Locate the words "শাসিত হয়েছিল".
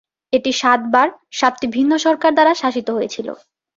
2.53-3.27